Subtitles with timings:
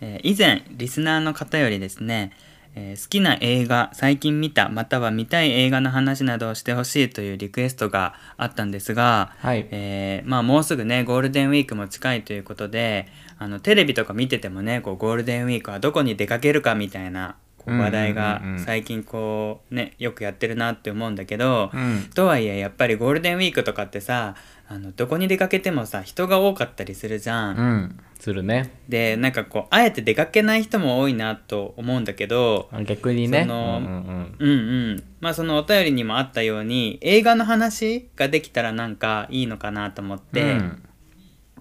[0.00, 2.32] えー以前リスナーの方よりですね、
[2.74, 9.66] えー好きな映画最近見たまたは見たい映画の話などをしてほしいというリクエストがあったんですが、はい。
[9.70, 13.08] えーまあ、もうすぐねゴールデンウィークも近いということで
[13.38, 17.36] あのテレビとか見ててもねこうゴールデンウィークはどこに出かけるかみたいな
[17.66, 22.10] 話題が最近こうねよくやってるなって思うんだけど、うん。
[22.14, 24.34] とはいえやっぱりゴールデンウィークとかってさ
[24.68, 27.56] あのどこに出かけてもさ人が多かったりするじゃん。
[27.56, 28.70] うんするね。
[28.88, 33.42] でなんかこうあえて出かけない人も多いなと思うんだけどあ逆にね。
[33.42, 34.50] そのうんうんうん。
[34.50, 40.82] うんまあそのお便りにもあったように映画の話ができたらなんかいいのかなと思って、うん。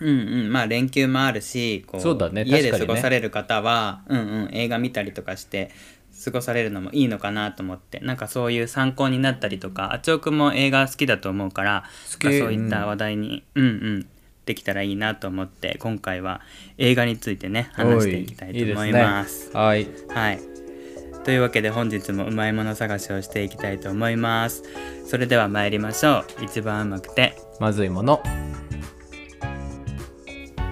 [0.01, 0.51] うんうん。
[0.51, 2.43] まあ連休もあるしこそうだね。
[2.45, 5.71] 家で過ごされる方は、うんうん、映画見たりとかして
[6.25, 7.99] 過ごされるのもいいのかなと思って。
[8.01, 14.07] なんかそういう参考になったりとかあちおくんも映画好きだと思うからそういった話題に、うん、うん
[14.49, 16.41] できたらいいなと思って今回は
[16.79, 19.51] 映画についてね話していきたいと思います。
[19.53, 20.39] おいいですねはいはい。
[21.23, 24.63] というわけで本日もうまいもの探しをしていきたいと思います。
[25.05, 26.45] それでは参りましょう。
[26.45, 27.35] 一番うまくて。
[27.59, 28.23] まずいもの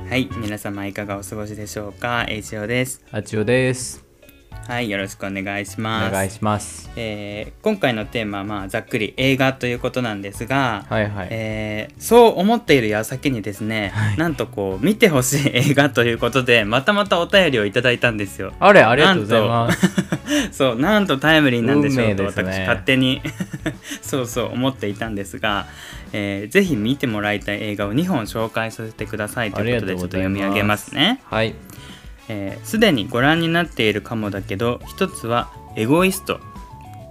[0.10, 0.28] はい。
[0.38, 2.26] 皆様いかがお過ごしでしょうか？
[2.28, 3.04] えいしおです。
[3.12, 4.07] あちおです
[4.68, 4.90] はい。
[4.90, 6.12] よろしくお願いしおます。
[6.12, 18.54] 願いしますえー今回のテーマはまあざっくり映画ということなんですが、はいはいえーそう思っている矢先にですね、はいなんとこう見てほしい映画ということでまたまたお便りをいただいたんですよ。
[18.60, 19.88] あれありがとうございます
[20.52, 23.22] そうなんとタイムリーなんでしょうとね私勝手に
[24.02, 25.68] そうそう思っていたんですが、
[26.14, 31.22] えーぜひ見てもらいたい映画を2本紹介させてくださいということでちょっと読み上げますね。
[31.26, 31.54] はい
[32.30, 36.40] えーすで、にご覧になっているかもだけど一つはエゴイスト。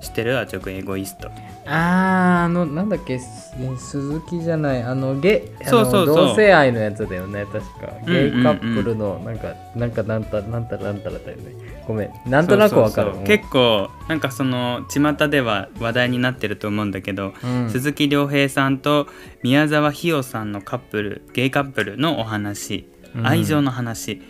[0.03, 0.39] 知ってる？
[0.39, 1.31] あちょくんエゴイスト。
[1.69, 3.19] あーあのなんだっけ？
[3.19, 4.83] す鈴木じゃない。
[4.83, 6.17] あのゲそうそうそう。
[6.17, 7.47] 同性愛のやつだよね。
[7.47, 7.93] 確か。
[8.07, 8.33] うんうんうん。
[8.35, 11.83] ゲイカップルのなんか、なんかなんたなんたらなんたらだよね。
[11.89, 12.11] ごめん。
[12.31, 13.15] なんとなくわかる。
[13.25, 17.71] 結構なんかその巷では話題になってると思うんだけど、うん。
[17.71, 19.09] 鈴木亮平さんと
[19.43, 22.87] 宮沢ひよさんのカップルゲイカップルのお話。
[23.17, 23.27] うん。
[23.27, 24.21] 愛情の話、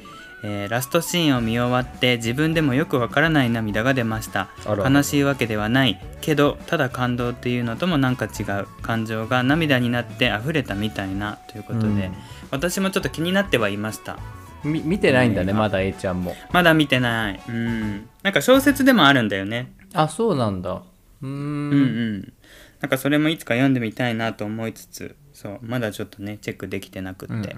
[0.42, 4.48] えーラストシーンを見終わって自分でもよくわからない涙が出ました。
[4.66, 12.14] 悲しいわけではないけどただ感動っていうのともなんか違う感情が涙になって溢れたみたいなということで、うん。
[12.50, 14.18] 私もちょっと気になってはいました。
[14.64, 16.34] み見てないんだねまだ A ちゃんも。
[16.52, 17.40] まだ見てない。
[17.48, 18.08] うん。
[18.22, 19.72] なんか小説でもあるんだよね。
[19.94, 20.70] あそうなんだ。
[20.72, 21.30] うーん。
[21.30, 21.34] う
[21.70, 21.76] んう
[22.18, 22.32] ん。
[22.80, 27.54] なんかそれもいつか読んでみたいなと思いつつそうまだちょっとねチェックできてなくって、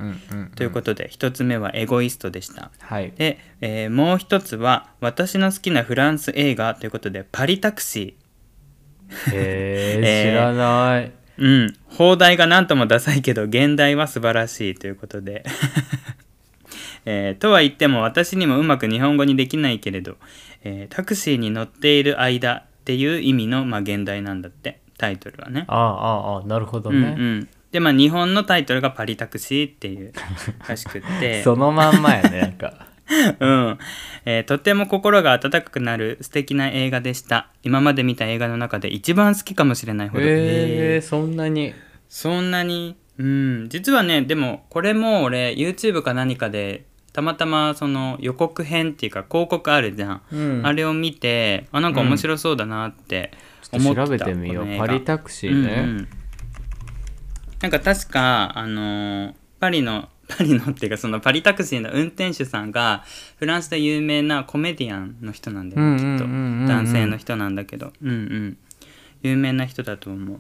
[0.57, 2.73] ということで一つ目はエゴイストでした。
[2.81, 3.13] はい。
[3.13, 8.17] で、えーもう一つは私の好きなフランス映画ということでパリタクシ
[9.29, 11.05] へ えーえ知らない。
[11.05, 11.77] ーうん。
[11.87, 15.45] 放題が何ともダサいけど現代は素晴らしいということで。
[17.07, 20.17] えーとは言っても私にもうまく日本語にできないけれど、
[20.65, 24.81] えータクシーに乗っている間っていう意味の、まあ、現代なんだって。
[24.99, 25.65] タイトルはね。
[25.69, 30.13] ああああなるほどうんね、うん、でまあ日本のタイトルが「パリタクシー」っていう
[30.67, 31.43] らしくって。
[31.45, 32.87] そのまんまやねなんか。
[33.41, 33.79] うん。
[34.27, 37.49] えーとても心が温かくなる素敵な映画でした。
[37.63, 41.75] 今まで見た映画の中で一番好きかもしれないほど、へへーえそんなに。
[42.09, 42.97] そんなに？
[43.19, 43.69] うん。
[43.69, 50.67] 実はねでもこれも俺 YouTube か何かでたまたまその予告編っていうか広告あるじゃん、うん。
[50.67, 53.33] あれを見てあなんか面白そうだなって
[53.73, 54.79] 思ってた、ちょっと調べてみよう。
[54.79, 56.09] パリタクシーね、うんうん
[57.61, 63.03] なんか確かあのーパリの パリのっていうかそのパリタクシーの運転手さんが
[63.39, 66.61] フランスで有名なコメディアンの人なんだよね、うんうんきっとうんうん。
[66.61, 67.93] うん男性の人なんだけど。
[68.03, 68.57] うんうん。
[69.23, 70.39] 有名な人だと思う。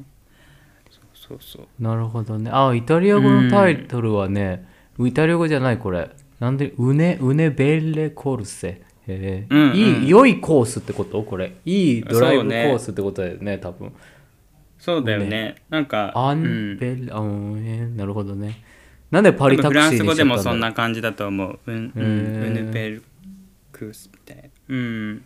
[0.90, 1.82] そうそうそう。
[1.82, 2.50] なるほどね。
[2.52, 4.66] あイタリア語のタイトルはね、
[5.00, 6.10] イタリア語じゃないこれ。
[6.38, 9.76] なんでウネウネベッレコルセへえ、うんうん。
[9.76, 11.22] いい良いコースってこと？
[11.22, 11.56] これ。
[11.64, 13.90] いいドライブコースってことだよね多分
[14.78, 15.56] そうだよね。
[15.70, 16.78] なんかアンうん。
[16.78, 18.62] ベル、あうんえーなるほどね。
[19.10, 20.44] なんでパ多リタクシー分フランス語にしちゃったんだろう。
[20.44, 21.58] でもそんな感じだと思う。
[21.66, 22.46] うん、うん、へー。
[22.48, 23.02] ウヌペル
[23.72, 24.42] クスみたいな。
[24.68, 25.22] うん。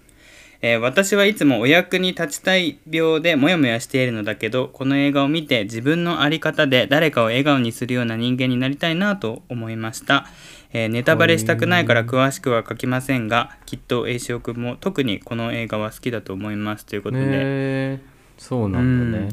[0.64, 10.26] えー私はいつもお役に立ちたい病でモヤモヤしているのだけどこの映画を見て自分の在り方で誰かを笑顔にするような人間になりたいなと思いました、
[10.72, 18.11] えーネタバレしたくないから詳しくは書きませんがきっと栄翔くんも特にこの映画は好きだと思いますということで、ね
[18.42, 19.28] そうなんだね、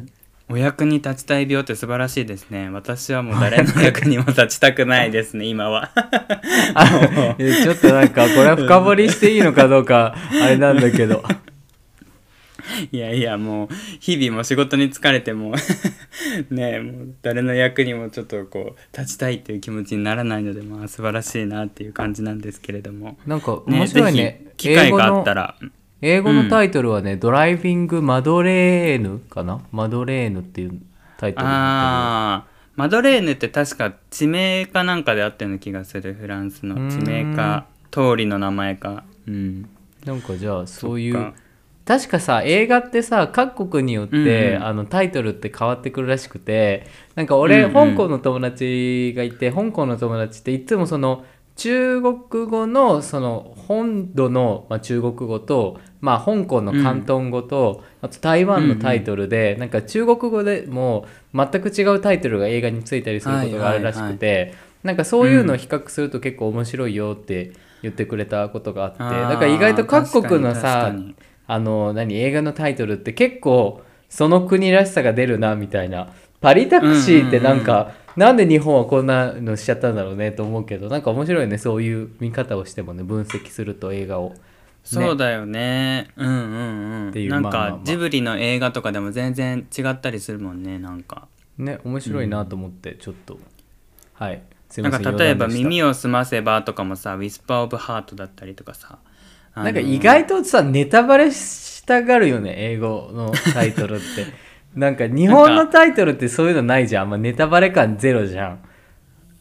[0.49, 2.69] お役に立ちたい病って素晴らしいですね。
[2.69, 5.89] 私はもう誰の役にも立ちたくないですね今は。
[6.75, 11.23] あえちょっとなんかこれは深掘りしていいのかどうかあれなんだけど。
[12.91, 13.67] いやいやもう
[13.99, 15.55] 日々も仕事に疲れても
[16.51, 25.55] ねえもう誰の役にもちょっとこう立ちたいっていう気持ちにならないのでまあ素晴らしいなっていう感じなんですけれどもなんかね面白いねぜひ機会があったら
[26.01, 29.59] 英語のタイトルはね、ドライビングマドレーヌかな？
[29.71, 30.79] マドレーヌっていう
[31.17, 36.89] タイトルあーマドレーヌって確か地名かなんかであったような気がするフランスの。
[36.89, 39.03] 地名か通りの名前か。
[39.27, 39.69] うん。
[40.05, 41.33] なんかじゃあそういう。
[41.83, 44.65] 確かさ映画ってさ各国によって、うんうん。
[44.65, 47.73] あのタイトルって変わってくるらしくてなんか俺、うんうん。
[47.73, 51.25] 香港の友達がいて香港の友達っていつもその
[51.57, 52.15] 中国
[52.45, 64.53] 語のその本土の、まあ、中国語と、まあ、香港の広東語と、あと台湾のタイトルで、なんか中国語でも全く違うタイトルが映画についたりすることがあるらしくて、
[64.83, 67.51] なんかそういうのを比較すると結構面白いよって
[67.81, 70.95] 言ってくれたことがあって、あーだから意外と各国の確さ
[71.47, 76.13] あの何映画のタイトルって結構その国らしさが出るなみたいな。
[76.41, 84.33] パリタクシーってなんか、なんで日本はこんなのしちゃったんだろうねと思うけどなんか面白いねそういう見方をしてもね分析すると映画を、
[84.95, 86.09] そうだよね。
[86.15, 87.09] うんうんうん。
[87.09, 87.79] っていうなんまあまあまあ。
[87.79, 91.27] かジブリの映画とかでも全然違ったりするもんねなんか。
[91.57, 93.37] ね面白いなと思ってちょっと、
[94.13, 94.41] はい。
[94.69, 95.69] すいなませんんか例えば「余談でした。
[95.69, 98.99] 耳をすませば」とかもさ「ウィスパー・オブ・ハート」だったりとかさ。
[99.53, 104.03] あのなんか意外とさネタバレしたがるよね英語のタイトルって。
[104.75, 107.03] なんか日本のタイトルってそういうのないじゃん。
[107.03, 108.59] あんまネタバレ感ゼロじゃん。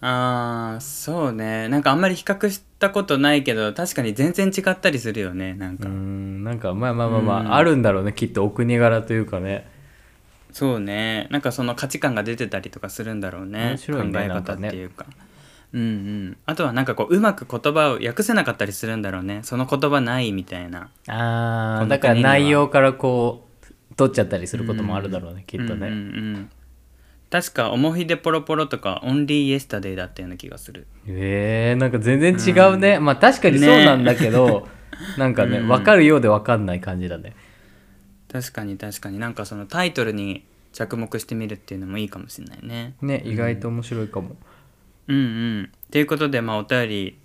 [0.01, 1.69] あーそうね。
[1.69, 7.55] なんかあんまり比較したことないけど確かに全然違ったりするよねなんうか、んなんかまあまあまあまあ、うん。
[7.55, 9.69] あるんだろうねきっとお国柄というかね。
[10.53, 11.27] そうね。
[11.31, 15.07] なんかその価値観が出てたりとかするんだろうねね考え方っていうか。
[15.73, 16.37] うんうん。
[16.47, 20.89] あとはなんかこううまく言葉を訳せなかったりするんだろうねその言葉ないみたいな。
[21.07, 23.47] あーだから内容からこ
[23.91, 26.01] う取っちゃったりすることもあるだろうね、きっとね、うんうんう
[26.39, 26.51] ん
[27.31, 30.87] 確か「おもひでポロポロ」とか「オンリーイエスタデイ」だったような気がする。
[31.07, 34.69] えー、なんか全然違うね、まあ確かにそうなんだけど、
[35.19, 35.69] なんかねうん。
[35.69, 37.35] 分かるようで分かんない感じだね。
[38.33, 39.19] 確かに確かに。
[39.19, 42.95] なんかそのタイトルに着目してみるっていうのもいいかもしれないね。
[43.03, 44.37] ね意外と面白いかも、
[45.07, 45.71] うんうん。
[45.91, 47.19] ということでまあお便り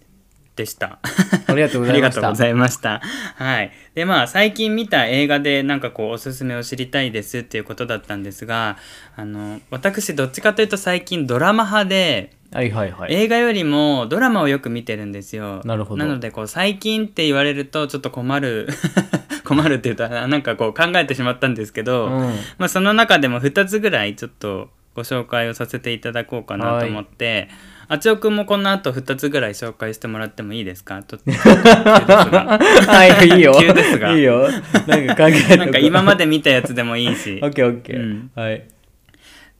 [0.55, 0.99] でした
[1.47, 3.01] ありがとうございましたありがとうございました。
[3.35, 3.71] はい。
[3.95, 8.77] で、まあ、最近見た映画で、なんかこう、おすすめを知りたいですっていうことだったんですが、
[9.15, 15.61] あの、私、どっちかというと最近ドラマ派で、はいはいはい映画よりもドラマをよく見てるんですよ。
[15.65, 18.67] なるほどなので、こう、最近って言われると、ちょっと困る、
[19.43, 22.21] 困るって言うと、なんかこう、考えてしまったんですけど、うん
[22.59, 27.49] まあ、その中でも2つぐらいちょっとご紹介をさせていただこうかなと思って、
[27.87, 31.01] あちおくんもこの後2つぐらい紹介してもらってもいいですか？
[31.03, 33.53] とはいいいよ。
[33.59, 34.13] 急ですが。
[34.13, 34.47] いいよ。
[34.87, 37.39] なんか考えとなんか今まで見たやつでもいいし。
[37.41, 38.31] オッケーオッケー、うん。
[38.35, 38.63] はい。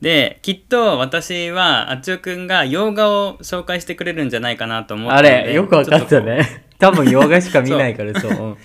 [0.02, 6.64] できっと私はあちおくんが洋画を紹介してくれるんじゃないかなと思ったあれよく分かったね。
[6.78, 8.58] 多分洋画しか見ないからそう。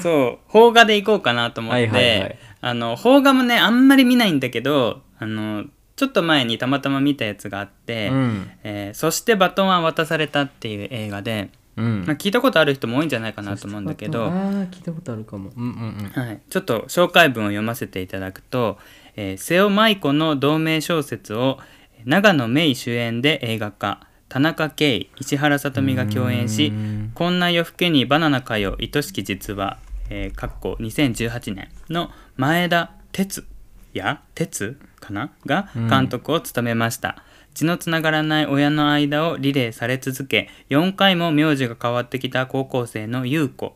[0.00, 0.52] そう。
[0.52, 2.36] 邦画でいこうかなと思って、はいはいはい。
[2.60, 5.64] あの邦画もねあんまり見ないんだけどあの
[5.96, 8.50] ちょっと前にたまたま見たやつがあって、うん。
[8.64, 12.04] えーそしてバトンは渡されたっていう映画で、うん。
[12.06, 15.50] まあ、聞いたことある人も多いんじゃないかなと思うんだけど、聞いたことあるかも。
[15.56, 16.22] うんうんうん。
[16.26, 18.78] はい、ちょっと紹介文を読ませていただくと、
[19.16, 21.58] えー瀬尾舞子の同名小説を
[22.04, 24.06] 長野芽衣主演で映画化。
[24.28, 29.78] 田中圭石原さとみが共演しうん「こんな夜更けにバナナかよ愛しき実話」
[30.10, 33.46] えー、かっこ2018年の前田哲
[33.94, 34.18] 也？
[34.34, 34.76] 哲？
[35.04, 35.30] かな？
[35.46, 37.22] が監督を務めました、
[37.54, 43.74] 血のつながらない親の間をリレーされ続け4回も名字が変わってきた高校生の優子。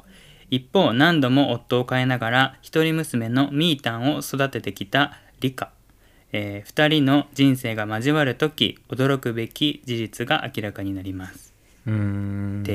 [0.50, 5.70] 一方何度も夫を変えながら一人娘のミータンを育ててきたリカ、
[6.32, 11.52] えー、2人の人生が交わる時驚くべき事実が明らかになります。
[11.84, 11.90] って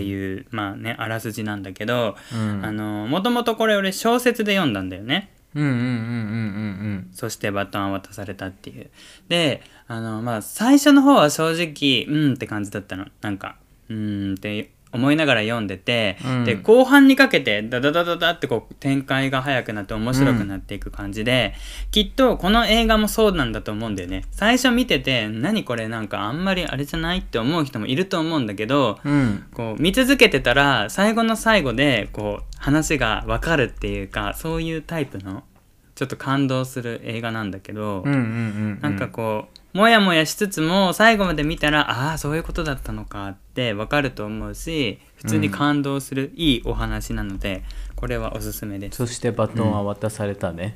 [0.04, 5.90] いう、まあねあらすじなんだけど、もともとこれ俺小説で読んだんだよねうんうんうんうんうんう
[6.96, 7.10] ん。
[7.14, 8.90] そしてバトンを渡されたっていう。
[9.30, 13.08] であのまあ最初の方は正直うんって感じだったの。
[13.22, 13.58] なんか
[13.90, 16.46] うんって思いながら読んでて、うん。
[16.46, 21.54] で後半にかけてダダダダダってこう展開が早くなって面白くなっていく感じで、
[21.92, 24.24] きっとこの映画もそうなんだと思うんだよね。
[24.32, 29.14] 最初見てて何これなんかあんまりあれじゃないって思う人もいると思うんだけど、うん。
[29.14, 35.44] うんこう見続けてたら最後の最後でこう話が分かるっていうかそういうタイプの
[35.96, 38.26] ちちょっと感動する映画なんだけど、うんうんうんう
[38.76, 38.80] ん。
[38.82, 47.64] なんかこうもやもやしつつも最後まで見たらああそういうことだったのかってわかると思うし普通に感動するいいお話なので、
[47.96, 48.98] これはおすすめです。
[48.98, 50.76] そしてバトンは渡されたね、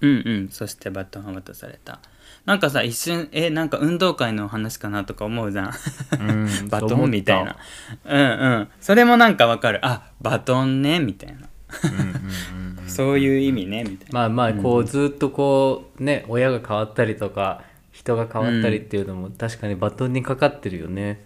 [0.00, 0.22] うん。
[0.24, 1.98] うんそしてバトンは渡された。
[2.46, 5.72] なんかさ一瞬えなんか運動会の話かなとか思うじゃん。
[6.20, 6.48] うん。
[6.70, 7.56] バトンみたいな。
[8.04, 8.68] うんうん。
[8.80, 9.80] それもなんかわかる。
[9.82, 11.48] あバトンねみたいな。
[11.82, 14.20] うんうんうんうん そういう意味ねみたいな。
[14.20, 17.62] まあまあこうずっとこうね親が変わったりとか
[18.02, 21.24] 人が変わったりっていうのも確かにバトンにかかってるよね。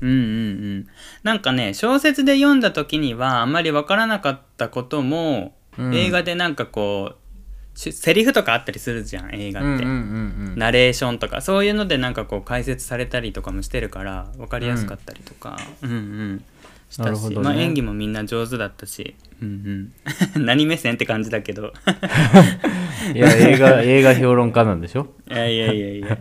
[0.00, 0.18] うんうんう
[0.80, 0.86] ん。
[1.22, 5.94] なんかね小説で読んだ時にはあんまりわからなかったことも、うん。
[5.94, 7.25] 映画でなんかこうし
[7.76, 10.58] セリフとかあったりするじゃん映画って、うんうんうんうん。
[10.58, 11.40] ナレーションとか。
[11.42, 16.44] そういうのでなんかこう解説されたりとかもしてるから分かりやすかったりとか、うん、うん
[16.88, 17.44] したしなるほどね。
[17.44, 19.92] まあ、演技もみんな上手だったし、うん
[20.36, 21.72] うん、 何目線って感じだけど。
[23.14, 25.12] いや映画 映画評論家なんでしょ？
[25.30, 26.18] いやいやいやいや。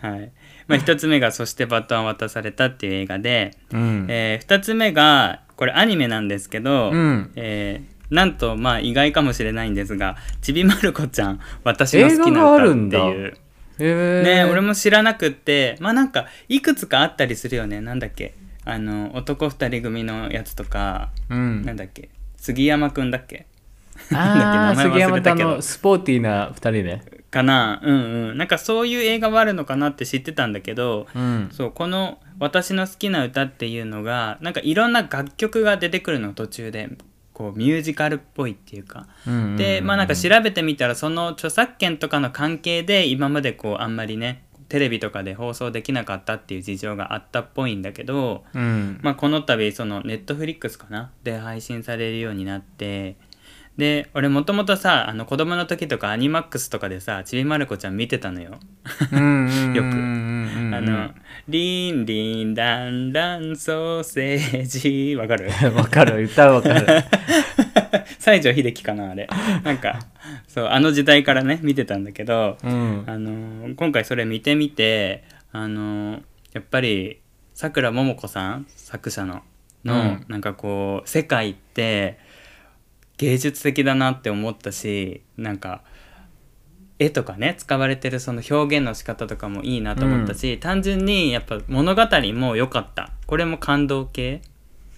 [0.00, 0.30] はい。
[0.66, 4.06] まあ一つ目が「そしてバトンは渡された」っていう映画で、うん。
[4.08, 7.30] えー二つ目がこれアニメなんですけど、うん。
[7.36, 13.34] えーなんとまあ意外かもしれないんですが「ちびまる子ちゃん私の好きな歌」っていう。
[13.80, 17.80] ね俺も知らなくってまあなんかいくつかあったりするよね。
[17.80, 18.34] なんだっけ？
[18.64, 21.64] あの男二人組のやつとか、うん。
[21.64, 22.08] なんだっけ？
[22.36, 23.46] 杉山くんだっけ？
[24.12, 24.90] あだっけ？
[24.90, 27.02] 杉山とあのスポーティーな二人ね。
[27.30, 27.80] かな？
[27.84, 28.38] うんうん。
[28.38, 31.48] なんかそういう映画はあるのかなって知ってたんだけど、うん。
[31.52, 36.88] そうこの「私の好きな歌」っていうのがなんかいろんな楽曲が出てくるの途中で
[37.38, 39.06] こうミュージカルっぽいっていうか。
[39.56, 48.98] でまあなんか調べてみたらその著作権とかの関係で今までこうあんまりねテレビとかで放送できなかったっていう事情があったっぽいんだけど、うん。
[49.02, 53.16] まあ、この度そのネットフリックスかなで配信されるようになって
[53.78, 58.50] で俺もともとさあの子供の時とかアニマックスとかでさちびまる子ちゃん見てたのよ。
[58.50, 58.58] よく
[59.08, 61.10] あの
[61.48, 67.04] 「リンリンランランソーセージ」わかるわかる歌わかる
[68.18, 69.28] 西城秀樹かなあれ
[69.62, 70.00] なんか
[70.48, 76.20] そうあの時代からね見てたんだけど、うんあの今回それ見てみてあの
[76.52, 77.20] やっぱり
[77.54, 79.42] さくらももこさん作者の
[79.84, 82.18] の、うんなんかこう世界って
[83.18, 85.82] 芸術的だなって思ったしなんか
[86.98, 92.02] 絵とかね使われてるその表現の仕方とかもいいなと思ったし、単純にやっぱ物語
[92.34, 93.12] も良かった。
[93.26, 94.42] これも感動系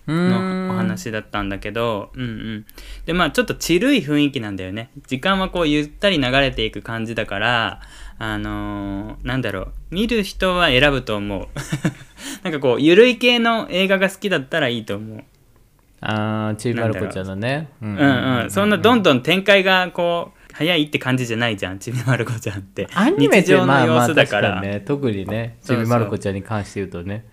[0.06, 2.66] のお話だったんだけどうんうん。
[3.04, 4.90] でまあちょっとちるい雰囲気なんだよね。
[5.06, 7.80] 時間はこうゆったり流れていく感じだから
[8.18, 9.72] あのーなんだろう。
[9.90, 11.48] 見る人は選ぶと思う。
[12.44, 15.24] なんかこうゆるい系の映画が好きだったらいいと思う
[16.00, 17.68] あーちびまる子ちゃんのね。
[17.82, 17.86] う。
[17.86, 17.96] うん。
[18.42, 22.88] うんそんなどんどん展開がこう早いって感じじゃないじゃんちびまる子ちゃんって。
[22.94, 27.24] アニメって日常の様まあまあ子だから、確かにね特にねちびまる子ちゃんに関して言うとね。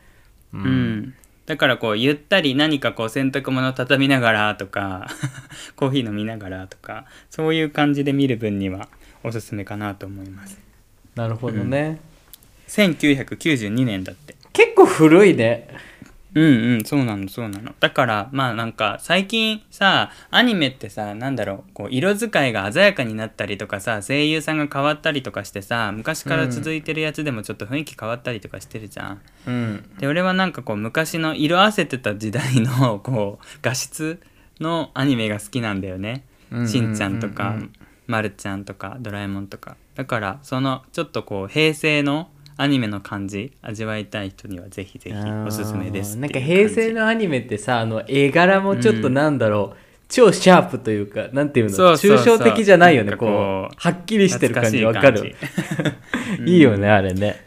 [0.53, 1.13] ううん、
[1.45, 5.07] だからこうゆったり何かこう洗濯物畳みながらとか
[5.75, 8.87] コーヒー飲みながらとかそういう感じで見る分には
[9.23, 10.59] おすすめかなと思います。
[11.15, 11.99] なるほどね。
[12.67, 14.35] 1992年だって。
[14.53, 15.69] 結構古いね
[16.33, 17.73] うんうんそうなのそうなの。
[17.79, 29.89] だからまあなんか最近さアニメってさなんだろうこう色使いが鮮やかになったりとかさ声優さんが変わったりとかしてさ昔から続いてるやつでもちょっと雰囲気変わったりとかしてるじゃん、うん。
[29.99, 34.19] で俺はなんかこう昔の色あせてた時代のこう画質
[34.59, 36.23] のアニメが好きなんだよね。
[36.65, 37.55] しんちゃんとか、
[38.07, 39.75] まるちゃんとかドラえもんとか。
[39.95, 49.77] だからそのちょっとこう平成のアニメの感じ味わいたい人にはぜひぜひおすすめですなんか平成のアニメってさあの絵柄もちょっとなんだろう、
[50.09, 51.77] 超シャープというかなんていうの？
[51.95, 55.35] 抽象的じゃないよねここううはっきりしてる感じわかる。
[56.45, 57.45] い いいよねあれね。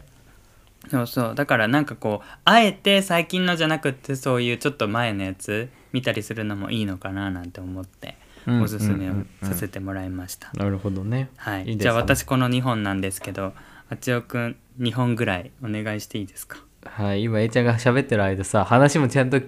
[0.90, 1.34] そうそう。
[1.34, 9.16] だからなんかこうあえて最近のじゃなくってそういうちょっと前のやつ見たりするのもいいのかななんて思ってうんおすすめをうん。
[9.16, 11.30] うんうんさせてもらいました、なるほどね。
[11.36, 11.62] はい。
[11.62, 11.82] いですね。
[11.84, 13.54] じゃあ私この2本なんですけど
[13.90, 16.58] あちおくん2本ぐらいお願いしていいですか？
[16.84, 19.38] はい今 A ちゃんが喋ってる間さ話もちゃんと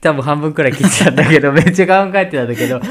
[0.00, 2.76] 多分半分くらい切っちゃったけど めっちゃ考えてたんだけど。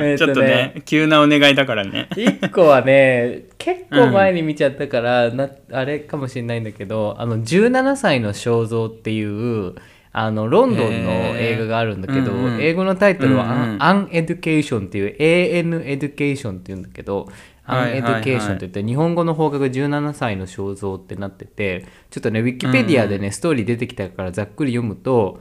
[0.00, 2.08] えーちょっとね急なお願いだからね。
[2.12, 9.74] 1個はね結構前に見ちゃったから、なあれかもしれないんだけど「あの17歳の肖像」っていう
[10.12, 17.28] あのロンドンの映画があるんだけど、うんうん英語のタイトルはうんうん「An Education」っていう AN エデュケーションっていうんだけど
[17.66, 25.40] An Education って言って日本語の邦画が17歳の肖像ってなっててちょっとねウィキペディアでね、ストーリー出てきたからざっくり読むと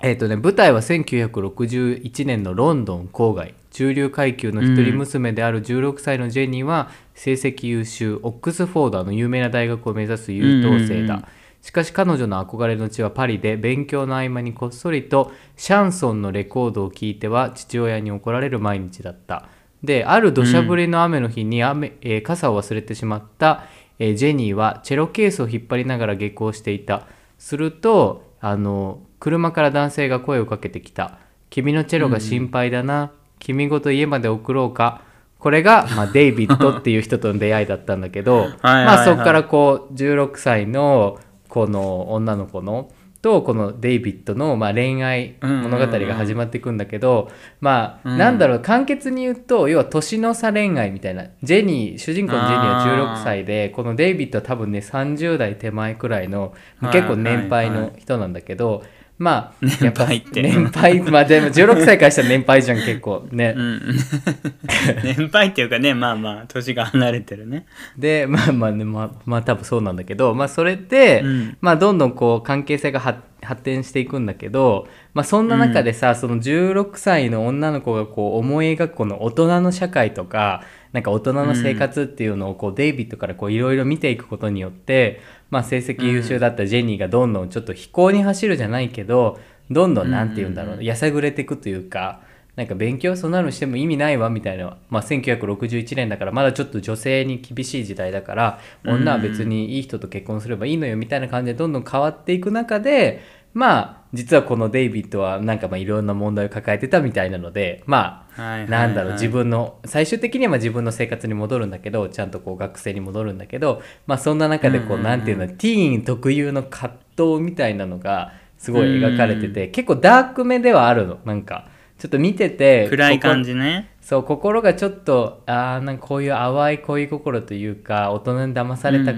[0.00, 3.54] えっ、とね舞台は1961年のロンドン郊外。
[3.70, 11.28] 中流階級の一人娘である16歳のジェニーは成績優秀オックスフォードあの有名な大学を目指す優等生だ、
[11.60, 19.48] しかし彼女の憧れの地はパリで勉強の合間にこっそりとシャンソンのレコードを聴いては父親に怒られる毎日だった
[19.82, 23.64] である土砂降りの雨の日に雨、えー傘を忘れてしまった、
[23.98, 27.06] えージェニーはチェロケースを引っ張りながら下校していた。
[27.38, 31.18] するとあの車から男性が声をかけてきた
[31.50, 35.02] 「君のチェロが心配だな、君ごと家まで送ろうか」
[35.38, 41.18] これが、まあ、 デイビッドっていう人との出会いだったんだけどはいまあそこからこう16歳の
[41.48, 42.90] この女の子の
[43.28, 47.30] とこのデイビッドのまあ恋愛物語が始まっていくんだけど、
[47.60, 48.16] まあ、うん。
[48.16, 51.26] なんだろう簡潔に言うと要は年の差恋愛みたいな。
[51.42, 58.82] ジェニー主人公のジェニーは16歳でこのデイビッドは多分ね30代手前くらいのまあ結構年配の人なんだけど、
[59.18, 60.42] まあ年配って。
[60.42, 63.26] 年配まあでも16歳からしたら年配じゃん結構。
[63.32, 63.54] ね。
[63.56, 63.98] うん。
[65.02, 67.66] 年配っていうかねまあまあ年が離れてるね。
[67.96, 71.56] でまあまあねまあまあ多分そうなんだけどまあそれで、うん。
[71.60, 80.62] まあどんどんこう関係性が発発展していくんだけどまあそんな中でさ、その16歳の女の子がこう思い描くこの大人の社会とか
[80.98, 89.38] なんか大人の生活っていうのをこうデイビッドからこういろいろ見ていくことによって、まあ成績優秀だったジェニーがどんどんちょっと飛行に走るじゃないけど
[89.70, 92.20] どんどんなんて言うんだろう、やさぐれていくというか
[92.56, 103.22] なんか勉強そんなのしても意味ないわみたいな、まあ、1961年だからまだちょっと女性に厳しい時代だから女は別にいい人と結婚すればいいのよみたいな感じでどんどん変わっていく中で
[103.54, 123.90] まあ実はこのデイビッドはなんかまあいろんな問題を抱えてたみたいなのでまあなんだろう自分の最終的にはまあ自分の生活に戻るんだけどちゃんとこう学生に戻るんだけどまあそんな中でこうなんていうのティーン特有の葛藤みたいなのがすごい描かれてて結構ダークめではあるのなんかちょっと見てて暗い感じじね。
[124.00, 129.12] そう心がちょっとあーなんかこういう淡い恋心というか大人に騙された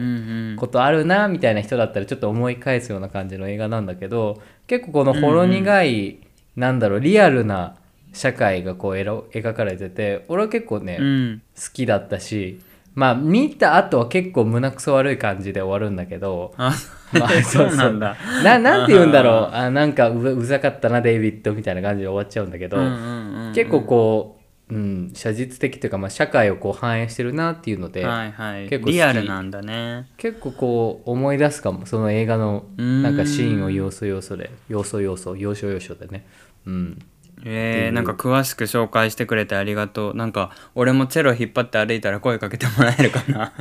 [0.58, 6.18] ことあるなみたいな人だったらちょっと思い返すような感じの映画なんだけど結構このほろ苦い、
[6.56, 7.76] なんだろうリアルな
[8.12, 11.42] 社会がこう描かれてて俺は結構ね、うん。
[11.54, 12.58] 好きだったし
[12.94, 16.74] まあ見た後は結構胸くそ悪い感じで終わるんだけどあ
[17.12, 18.16] まあ そうなんだ。
[18.44, 19.54] ななんて言うんだろう。
[19.54, 23.52] あなんかううざかったなデイビッドみたいな感じで終わっちゃうんだけど、うんうんうんうん。
[23.52, 28.68] 結構こう、うん、写実的というか、まあ、社会をこう反映してるなっていうので、はいはい。
[28.68, 30.08] 結構リアルなんだね。
[30.16, 36.26] 結構こう思い出すかもその映画のうんなんかシーンを要素要素で要素要素要所要所でね。
[36.66, 36.98] うん
[37.44, 40.16] えー、なんか詳しく紹介してくれてありがとう。
[40.16, 43.52] なんか俺もチェロ引っ張って歩いたら声かけてもらえるかな。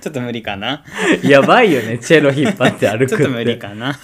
[0.00, 0.84] ちょっと無理かな。
[1.22, 3.94] やばいよねチェロ引っ張って歩く ちょっと無理かな。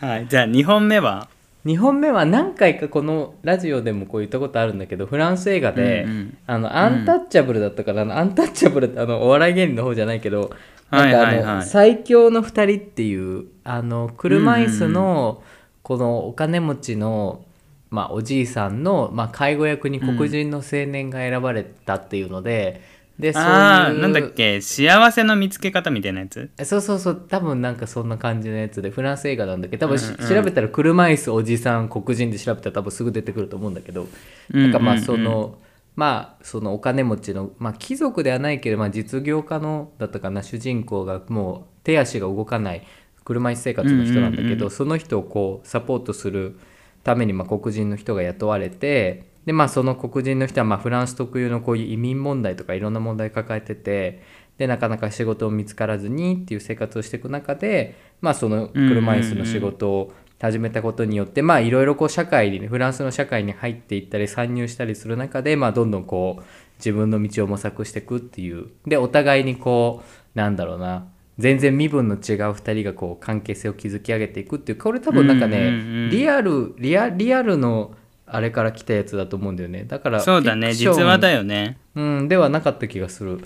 [0.00, 1.28] はいじゃあ2本目は
[1.66, 6.36] ？2本目は何回かこのラジオでもこう言ったことあるんだけどフランス映画で、うんうん。
[6.46, 10.50] あのアンタッチャブルだったからな、アンタッチャブルってあのお笑い芸人の方じゃないけど
[10.90, 11.36] なんかあの、はい。
[11.36, 15.42] はいはい最強の2人っていうあの車椅子の
[15.84, 17.44] このお金持ちの、
[17.90, 22.80] まあ、おじいさんの、まあ、介護役に黒人の青年が選ばれたっていうので、
[23.18, 24.60] でそういうああなんだっけ？
[24.60, 26.50] 幸せの見つけ方みたいなやつ？
[26.64, 27.26] そうそうそう。
[27.28, 34.08] 多分なんかそんな感じのやつでフランス映画なんだけど多分し、うんうん調べたら車椅子おじさん黒人で調べたら多分すぐ出てくると思うんだけど、
[34.50, 35.04] なんかまあうんうんうん。
[35.06, 35.58] その
[35.94, 42.82] まあそのお金持ちの、まあ、貴族ではないけど、まあ、実業家のだったかな主人公がもう手足が動かない
[43.24, 46.58] 車椅子生活の人なんだけど、その人をこうサポートする
[47.04, 54.22] ためにまあ黒人の人が雇われてでまあその黒人の人はまあフランス特有のこういう移民問題とかいろんな問題抱えてて
[54.58, 66.42] でなかなか仕事を見つからずにっていう生活をしていく中でまあその車椅子の仕事を始めたことによってまあいろいろこう社会にねフランスの社会に入っていったり参入したりする中でまあどんどんこう
[66.78, 68.68] 自分の道を模索していくっていう。
[68.86, 70.02] でお互いにこ
[70.34, 71.06] うなんだろうな
[71.38, 72.20] 全然身分の違う
[72.52, 77.94] 2人がこう関係性を築き上げていくっていうこれ多分なんかね、うんうんうんリアルリアリアルの
[78.26, 79.84] あれから来たやつだと思うんだよね。
[79.84, 80.74] だからそうだね。
[80.74, 81.78] 実話だよね。
[81.94, 83.40] うん、ではなかった気がする。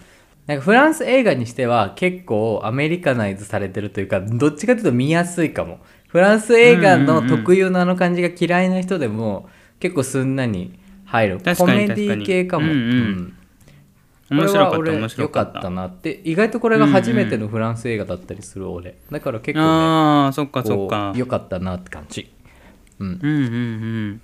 [0.47, 5.81] なんかフランス映画にしては結構アメリカナイズされてるというかどっちかというと見やすいかも。
[6.07, 9.49] フランス映画の特有のあの感じが嫌いな人でも
[9.79, 11.39] 結構すんなに入る。
[11.39, 12.67] コメディ系かも。
[12.67, 12.91] 確かにうん。
[12.91, 13.35] うん
[14.31, 15.59] 面白かった面白良かかった。
[15.61, 16.21] ったなって。
[16.25, 18.97] 意外とこれが初めてのフランス映画だったりする俺。
[19.11, 21.13] だから結構ねああそっかそっこか。
[21.15, 22.31] う良かったなって感じ。
[22.99, 23.09] うん。
[23.09, 23.49] うんうんう
[24.15, 24.21] ん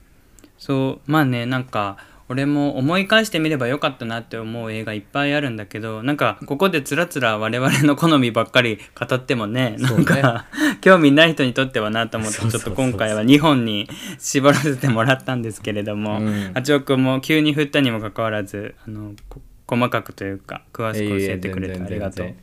[0.58, 1.98] そうまあねなんか
[2.30, 10.46] 俺も思い返してみればよかったなって思う映画いっぱいあるんだけどなんかここでつらつら我々の好みばっかり語ってもねなんねか
[10.80, 13.88] 興味ない人にとってはなと思ってちょっと今回は2本に
[14.18, 16.50] 絞らせてもらったんですけれども、うん。
[16.54, 22.34] 八億君も急に振ったにもかかわらずあのこ細かくというか詳しく教えてくれてありがとう。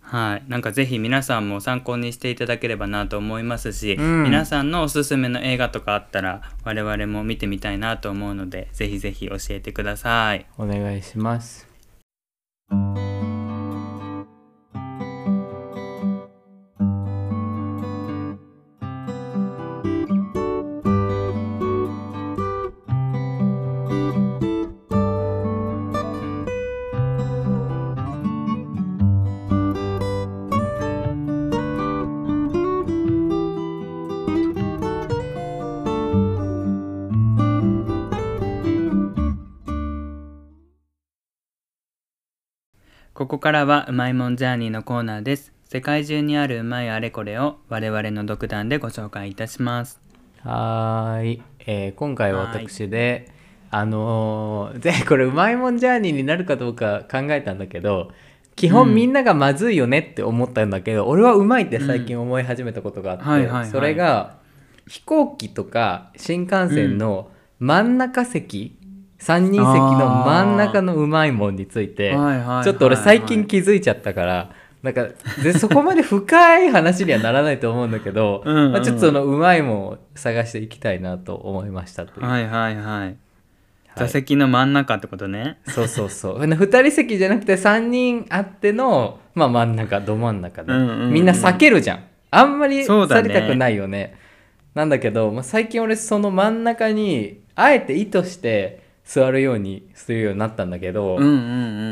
[0.00, 10.46] はい、なんかぜひ皆さんも参考にしていただければなと思いますし、うん皆さんのおすすめの映画とかあったら我々も見てみたいなと思うのでぜひぜひ教えてください。
[10.56, 11.68] お願いします
[43.48, 45.54] からはうまいもんジャーニーのコーナーです。
[45.64, 50.02] 世界中にあるうまいあれこれを我々の独断でご紹介いたします。
[50.42, 53.30] はーい、えー今回は私で
[53.70, 58.10] あのーでこれうまいもんジャーニーになるかどうか考えたんだけど
[58.54, 64.36] 基本みんながまずいよねって思ったんだけど、俺はうまいって最近思い始めたことがあって、それが
[64.86, 67.30] 飛行機とか新幹線の
[67.60, 68.77] 真ん中席、
[69.20, 72.64] 3人席の真ん中のうまいもんについて、はいはいはいはい。
[72.64, 74.50] ちょっと俺最近気づいちゃったから
[74.82, 75.08] なんか
[75.42, 82.84] でそこまで深い話にはならないと思うんだけど うんうんまあ、ちょっとそのうまいもんを探していきたいなと思いましたという、はいはいはい。
[82.84, 83.16] はい。
[83.96, 85.58] 座席の真ん中ってことね。
[85.66, 86.38] そうそうそう。
[86.40, 92.00] 2人席じゃなくて3人あっての、まあ、真ん中ど真ん中で、うんうんうんみんな避けるじゃん。
[92.30, 93.22] あんまりそうだね。
[93.22, 94.14] されたくないよね。
[94.74, 101.34] なんだけど、まあ、最近俺その真ん中にあえて意図して座るようにするようになったんだけど、うんうんう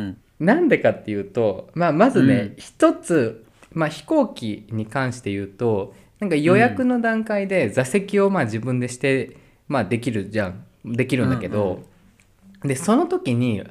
[0.09, 0.19] ん。
[0.39, 11.83] なんでかっていうと、まあ、まずね、うん一つ、まあ、飛行機に関して言うとなんか予約の段階で座席をまあ自分でして、まあ、できるじゃんできるんだけど、
[12.63, 13.65] でその時に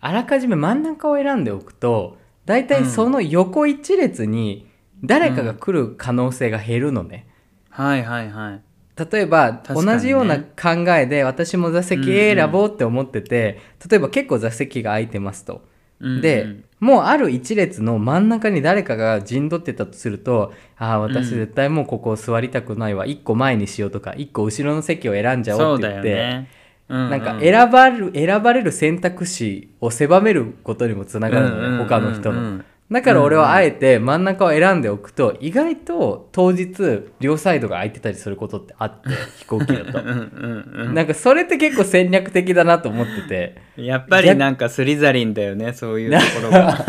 [0.00, 4.66] あらかじめ真ん中を選んでおくと大体その横一列に
[5.02, 7.26] 誰かが来る可能性が減るのね。
[7.70, 8.62] はいはいはい。
[9.10, 9.60] 例えば、ね。
[9.68, 15.62] 同じような考えで私も座席選ぼうって思ってて、例えば結構座席が空いてますと。
[16.00, 16.20] うんうん。
[16.20, 23.06] で、もうある一列の真ん中に誰かが陣取ってたとするとああ私絶対もうここ座りたくないわ。
[23.06, 26.48] 一個前にしようとか一個後ろの席を選んじゃおそうって言って、よね。
[26.88, 31.86] ななんか選ばれる選ばれる選択肢を狭めることにもつながるのね、うんうんうんうん。
[31.86, 32.64] 他の人の。
[32.90, 43.84] だから俺はあえて真ん中を選んでおくと意外と当日両サイドが空いてたりすることってあって 飛行機だとうなんかそれって結構戦略的だなと思っててうん。
[43.84, 46.84] やっぱりなんかスリザリンだよね、そういうところが。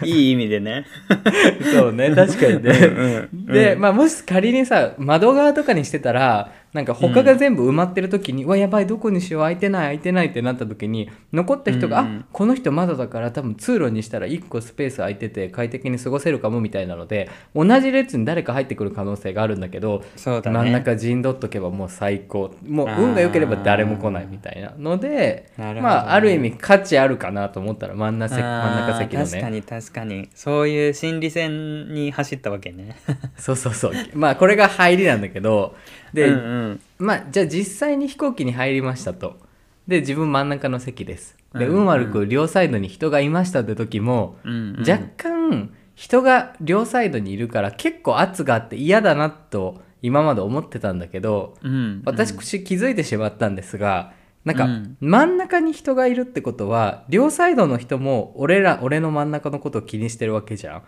[0.04, 0.86] いい意味でね。
[1.74, 12.06] そうね確かにねうんうんで、まあ、もし仮にさ窓側とかにしてたらなんか他が全部埋まってる時に、うわやばいどこにしよう空いてない空いてないってなった時に残った人が、うん。
[12.06, 20.42] うんあこの人窓だから多分通路にしたら1個スペース空いてて快適に過ごせるかもみたいなので同じ列に誰か入ってくる可能性があるんだけどね。
[20.44, 22.54] 真ん中陣取っとけばもう最高。
[22.66, 25.80] もう運が良ければ誰も来ないみたいなのでなるほどね。
[25.82, 29.26] まあある意味価値あるかなと思ったら真ん中席真ん中席のね。
[29.26, 30.28] 確かに確かに。
[30.34, 32.96] そういう心理戦に走ったわけね。
[33.36, 33.92] そうそうそう。
[34.14, 35.74] まあこれが入りなんだけど
[36.12, 36.38] で、うんう
[36.72, 36.80] ん。
[36.98, 39.38] まあじゃあ実際に飛行機に入りましたと。
[39.86, 41.36] で自分真ん中の席です。
[41.54, 44.90] でうん運悪く両サイドに人がいましたって時も、うんうん。
[44.90, 52.02] 若干人が両サイドにいるから結構圧があって嫌だなと今まで思ってたんだけどうん。
[52.04, 52.32] 私
[52.64, 54.12] 気づいてしまったんですが
[54.44, 54.96] なんかうん。
[55.00, 60.82] 真ん中に人がいるってことは両サイドの人も俺ら俺の真ん中のことを気にしてるわけじゃ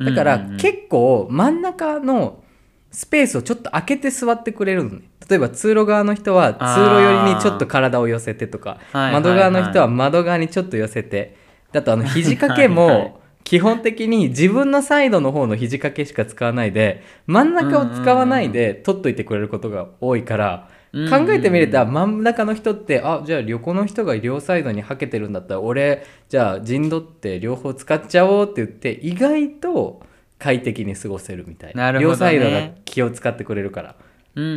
[0.00, 0.04] ん。
[0.04, 0.56] だからうんうんうん。
[0.58, 2.42] 結構真ん中の
[2.90, 5.02] スペースをちょっと開けて座ってくれるのね。
[5.28, 11.36] 例えば通路側の人は通路寄りにちょっと体を寄せてとかはい窓側の人は窓側にちょっと寄せて
[11.72, 30.00] だとあの肘掛けも基本的に自分のサイドの方の肘掛けしか使わないで真ん中を使わないで取っといてくれることが多いから考えてみると真ん中の人ってあじゃあ横の人が両サイドにはけてるんだったら俺じゃあ陣取って両方使っちゃおうって言って意外と
[30.38, 31.84] 快適に過ごせるみたいな。
[31.84, 32.12] なるほどね。
[32.12, 33.94] 両サイドが気を使ってくれるから。
[34.34, 34.54] うんうんう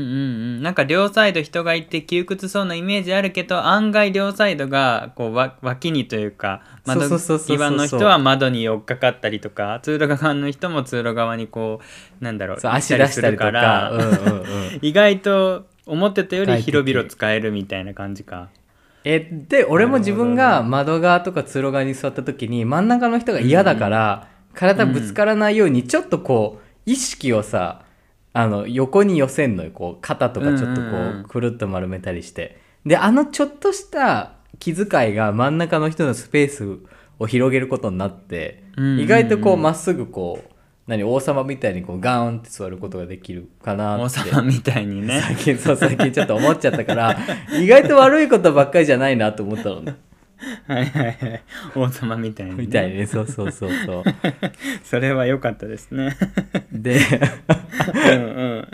[0.60, 0.62] ん。
[0.62, 11.80] なんか両サイド人がいて窮屈そうなイメージあるけど案外両サイドがこうわ脇にというか窓際の人は窓に寄っかかったりとか通路側の人も通路側にこ
[12.22, 18.50] うなんだろう足出したりとするか、うんうんうん、 意外と思ってたより広々使えるみたいな感じか。
[19.04, 27.84] えで俺も自分が窓側とか通路側に座った時に真ん中の人が嫌だから、体ぶつからないようにちょっとこう意識をさ
[28.34, 30.88] あの横に寄せんのよこう肩とかちょっとこ
[31.24, 32.60] うくるっと丸めたりして。
[32.86, 36.80] であのちょっとした気遣いが真ん中の人のスペース
[37.20, 38.64] を広げることになって、
[38.98, 40.52] 意外とこうまっすぐこう
[40.88, 44.20] 何王様みたいにこうガーンって座ることができるかな王って。
[44.30, 45.22] 様みたいにね。
[45.22, 47.18] 最近そう最近ちょっと思っちゃったから
[47.52, 49.96] 意外と悪いことばっかりじゃないなと思ったのね
[50.68, 51.44] はいはいはい。
[51.76, 52.62] 王様みたいに、ね。
[52.64, 54.04] みたいにねそうそうそうそう
[54.84, 56.16] それは良かったですね。
[56.72, 57.00] で
[58.06, 58.68] うん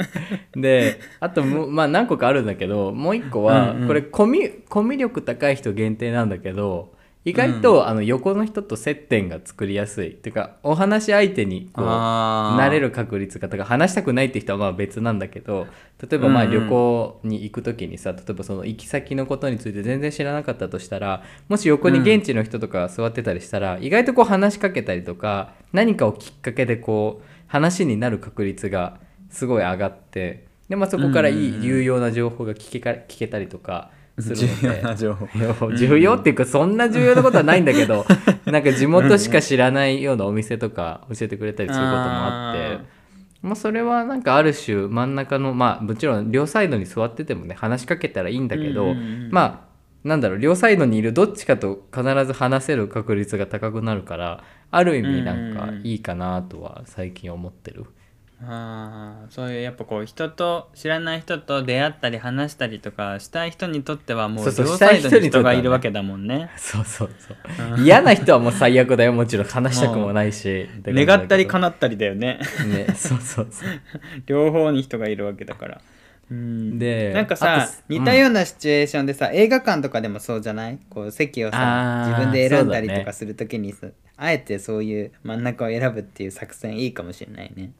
[0.56, 0.62] うん。
[0.62, 6.93] であともまあ何個かあるんだけどもう一個は、うんうんこれコミコミュ力高い人限定なんだけど
[7.28, 10.12] 意外と、あの横の人と接点が作りやすい。
[10.12, 12.66] っていうかお話し相手にこうあー。
[12.66, 13.66] 慣れる確率が高い。
[13.66, 15.68] 話したくないって人はまあ別なんだけど
[16.02, 16.50] 例えばまあうん。
[16.50, 31.46] うん旅行に行く時にさ、例えばその行き先のことについて全然知らなかったとしたらもし横に現地の人とかが座ってたりしたら、意外とこう話しかけたりとか何かをきっかけでこう話になる確率がすごい上がってで、まあ、そこからいいうん。
[31.48, 34.82] うんうん有用な情報が聞けか聞けたりとかする重ので。
[34.82, 35.73] 要な情報。
[35.73, 38.06] 重要っていうかそんな重要なことはないんだけど
[38.45, 42.97] なんか地元しか知らないようなお店とか教えてくれたりすることもあって。
[43.43, 48.95] まあ、それはなんかある種真ん中のまあもちろん両サイドに座っててもね話しかけたらいいんだけど、
[49.30, 57.86] まあなんだろう両サイドにいるどっちかと必ず話せる確率が高くなるからある意味なんかいいかなとは最近思ってる。
[58.39, 66.52] ああそういうやっぱこう人と知らない人と出会ったり話したりとかしたい人にとってはもそううそう両サイドに人がいるわけだもんね。
[66.56, 72.39] そうそうそう嫌な人はもう最悪だよもちろん話したくもないし 願ったりか叶ったりだよね。
[72.67, 73.69] ねそうそうそう
[74.28, 75.82] 両方に人がいるわけだから。
[76.30, 80.78] うんでなんかあさと似たようなシチュエーションでさ、映画館とかでもそうじゃない？
[80.89, 87.71] こう席をさ自分で選んだりとかするときにさ、あえてそういう真ん中を選ぶっていう作戦いいかもしれないね。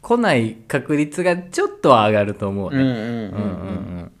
[0.00, 3.02] 来ない確率がちょっとは上がると思うね、うんうんうんうん。
[3.02, 4.12] うんうん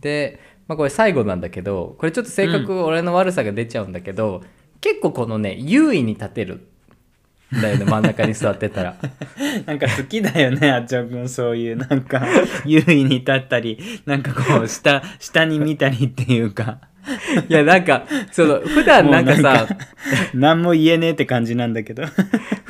[0.00, 4.42] で、まあ、これ最後なんだけどこれちょっと性格俺の悪さが出ちゃうんだけど、
[4.82, 6.68] 結構このね優位に立てる
[7.56, 8.96] んだよね 真ん中に座ってたら。
[9.66, 12.26] なんか好きだよね、あっちょくん、そういう、なんか、
[12.64, 16.80] 優位に立ったり、なんかこう、下、下に見たりっていうか、
[17.48, 19.66] いやなんかその普段なんかさ
[20.34, 22.04] 何も言えねえって感じなんだけど。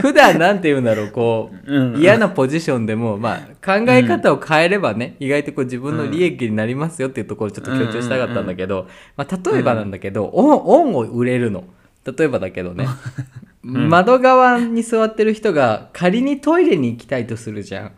[0.04, 1.96] 普段なんて言うんだろうこう、うん。
[1.96, 11.64] 嫌なポジションでも、まあ、考え方を変えればね、意外とこう自分の利益になりますよっていうところをちょっと強調したかったんだけど、まあ、例えばなんだけど、オンオンを売れるの。
[12.04, 12.87] 例えばだけどね、
[13.62, 17.92] 窓側に座ってる人が仮にトイレに行きたいとするじゃん、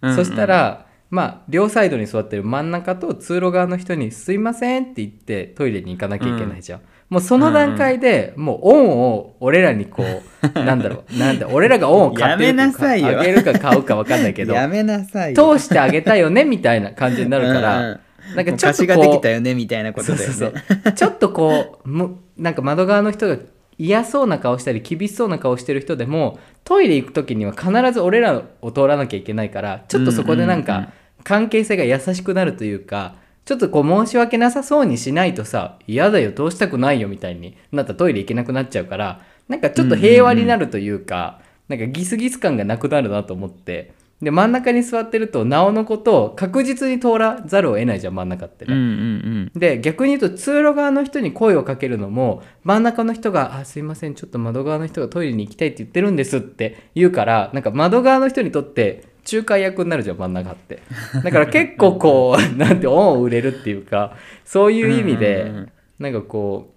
[0.00, 0.10] うん。
[0.10, 0.16] うん。
[0.16, 11.14] そしたらまあ両サイドに座ってる真ん中と通路側の人に「すいません」って言ってトイレに行かなきゃいけないじゃん、もうその段階で、もうオンを俺らにこうなんだろう。
[11.18, 13.20] なんだ俺らがオンを買ってるやめなさいよ。
[13.20, 15.56] あげるか買うか分かんないけどやめなさいよ。
[15.56, 17.86] 通してあげたいよねみたいな感じになるから、うん。
[17.86, 18.00] うん
[18.36, 20.26] なんかちょっとこうができたよね、みたいなことだよね。
[20.26, 20.92] そうそうそう。
[20.92, 23.38] ちょっとこうむなんか窓側の人が
[23.76, 30.92] 嫌そうな顔したり厳しそうな顔してる人でもトイレ行く時には必ず俺らを通らなきゃいけないからちょっとそこでなんうんうんうんか
[31.24, 48.74] 関係性が優しくなるというかちょっとこう申し訳なさそうにしないとさ嫌だよ通したくないよみたいになったらトイレ行けなくなっちゃうからなんかちょっと平和になるというか、なんかギスギス感がなくなるなと思ってで真ん中に座ってるとなおのことを確実に通らざるを得ないじゃん真ん中ってね。
[48.74, 60.82] うんうんで逆に言うと通路側の人に声をかけるのも真ん中の人が「あすいませんちょっと窓側の人がトイレに行きたいって言ってるんです」って言うからなんか窓側の人にとって仲介役になるじゃん真ん中って
[61.22, 66.72] だから結構こうなんて恩を売れるっていうかそういう意味で、うんうんうんなんかこ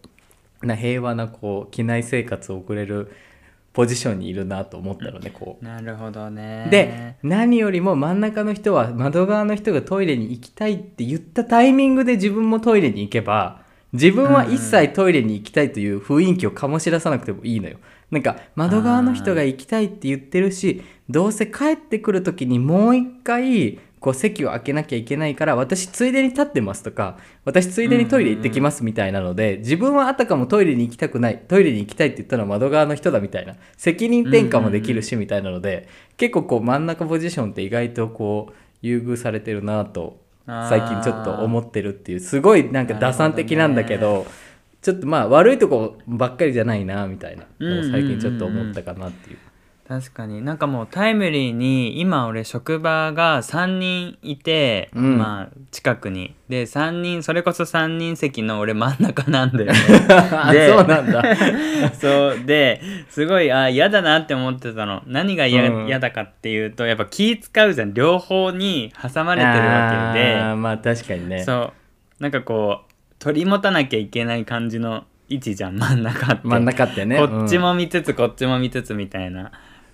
[0.62, 3.12] うな平和なこう機内生活を送れる
[3.72, 5.72] ポジションにいるなと思ったのねこううん。
[5.72, 6.68] なるほどね。
[6.70, 13.62] で何よりも真ん中の人は窓側の人がトイレに行きたいって言ったタイミングで自分もトイレに行けば
[13.94, 17.78] 自分は一切トイレに行きたいという雰囲気を醸し出さなくてもいいのよ。
[18.12, 35.88] なんか窓側の人が行きたいって言ってるしどうせ帰ってくる時にもう一回こう席を空けなきゃいけないから私ついでに立ってますとか私ついでにトイレ行ってきますみたいなので自分はあたかもトイレに行きたくないトイレに行きたいって言ったのは窓側の人だみたいな責任転嫁もできるしみたいなので
[36.18, 44.26] 結構こう真ん中ポジションって意外とこう優遇されてるなと最近ちょっと思ってるっていうすごいなんか打算的なんだけど
[44.84, 47.46] ちょっとまあ悪いとこばっかりじゃないなみたいな。
[47.60, 49.38] 最近ちょっと思ったかなっていう。
[49.88, 50.42] 確かに。
[50.42, 55.18] なんかもうタイムリーに今俺職場が3人いて、うん。
[55.18, 56.36] まあ近くに。
[56.50, 59.74] で3人それこそ3人席の俺真ん中なんだよね。
[60.70, 61.24] そうなんだ。
[61.96, 62.46] そう。
[62.46, 65.02] ですごいあ嫌だなって思ってたの。
[65.08, 65.88] 何が嫌,、うん。
[65.88, 67.94] 嫌だかっていうとやっぱ気使うじゃん。
[67.94, 70.56] 両方に挟まれてるわけで。
[70.56, 71.44] まあ確かにね。
[71.44, 71.74] そ
[72.20, 72.24] う。
[72.24, 72.93] なんかこう
[73.24, 77.18] 取り持たなきゃいけない感じの位置じゃん真ん中って真ん中ってね。
[77.18, 79.54] こっちうんも見つつこっちも見つつみたいな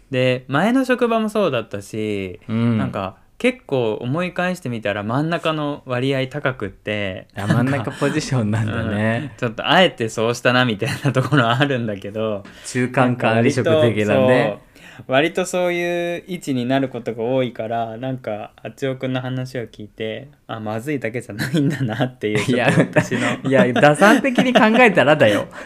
[0.09, 9.35] で前の職場もそうだったし、うんなんか結構思い返してみたら真ん中の割合高くってあ真ん中ポジションなんだね。
[9.37, 14.59] ちょっとあえてそうしたなみたいなところはあるんだけど中間管理職的なね。
[15.07, 23.49] 割とそういう位置になることが多いからなんかあちおくんの話を聞いてあまずいだけじゃないんだなっていういや私の。
[23.49, 25.47] いや打算的に考えたらだよ。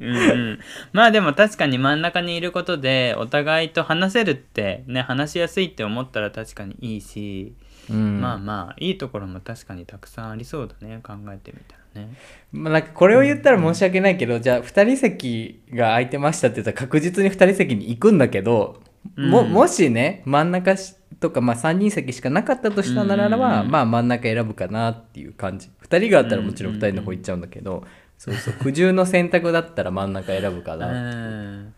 [0.00, 0.58] うんうん、
[0.92, 7.54] まあでも確かに真ん中にいることでお互いと話せるってね話しやすいって思ったら確かにいいし、
[7.88, 12.08] うん、まあまあいいところも確かにたくさんありそうだね考えてみたらね。
[12.52, 18.80] まあ、なんかこれを言ったら申し訳ないけど、じゃあ2人席が空いてましたって言ったら確実に2人席に行くんだけど、
[19.16, 19.52] もうん。
[19.52, 23.70] もしね真ん中しとか、まあ、3人席しかなかったとしたならば、うん。
[23.70, 25.70] まあ真ん中選ぶかなっていう感じ。
[25.88, 27.84] 2人があったらもちろん2人の方行っちゃうんだけど、
[28.18, 30.78] そうそう苦渋の選択だったら真ん中選ぶかう。
[30.78, 31.74] な、ん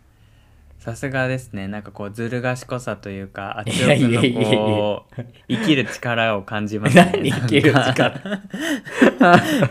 [0.87, 7.11] さすがですねなんかこうずる賢さというかあちいやいやおくんのこう生きる力を感じますね。
[7.13, 7.33] 何？
[7.33, 8.21] 生きる力？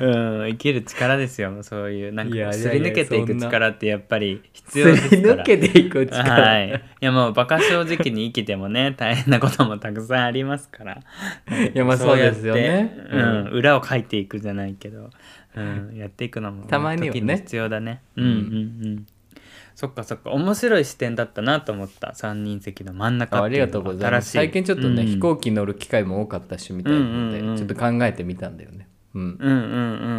[0.01, 5.21] うん生きる力ですよそういうなんかすり抜けていく力ってやっぱり必す要ですから。
[5.21, 6.69] り抜けていく力、はい。
[6.69, 10.95] いやもう馬鹿正直に生きてもね 大変なこともたくさんありますから。
[10.95, 15.11] いやまあそうですよねうん、裏を書いていくじゃないけど、
[15.55, 18.01] うん、やっていくのもたまには必要だね。
[18.17, 18.33] うんうんう
[18.89, 19.05] ん。
[19.75, 20.31] そっかそっか。
[20.31, 22.15] 面白い視点だったなと思った。
[22.15, 24.31] 三人席の真ん中あありがとうございます。
[24.31, 25.07] 最近ちょっとね、うん。
[25.07, 28.87] 飛行機乗る機会も多かったしみたいなので、うんうんうんちょっと考えてみたんだよね。
[29.13, 29.37] うん。
[29.37, 29.55] うんうんう